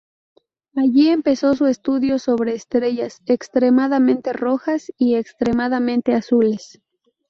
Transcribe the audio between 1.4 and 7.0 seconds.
su estudio sobre estrellas extremadamente rojas y extremadamente azules.